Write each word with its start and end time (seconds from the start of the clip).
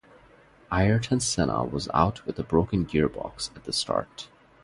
Ayrton 0.73 1.19
Senna 1.19 1.63
was 1.63 1.87
out 1.93 2.25
with 2.25 2.39
a 2.39 2.43
broken 2.43 2.87
gearbox 2.87 3.55
at 3.55 3.65
the 3.65 3.71
start. 3.71 4.29